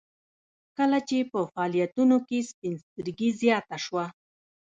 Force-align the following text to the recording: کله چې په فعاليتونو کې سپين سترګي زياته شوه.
کله 0.77 0.99
چې 1.07 1.17
په 1.31 1.39
فعاليتونو 1.51 2.17
کې 2.27 2.39
سپين 2.49 2.75
سترګي 2.85 3.29
زياته 3.41 3.77
شوه. 3.85 4.05